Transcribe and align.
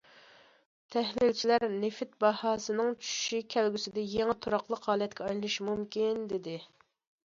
تەھلىلچىلەر،‹‹ 0.95 1.67
نېفىت 1.83 2.17
باھاسىنىڭ 2.25 2.91
چۈشۈشى 3.05 3.45
كەلگۈسىدە 3.57 4.09
يېڭى 4.17 4.41
تۇراقلىق 4.49 4.93
ھالەتكە 4.93 5.31
ئايلىنىشى 5.33 5.73
مۇمكىن›› 5.73 6.31
دېدى. 6.37 6.63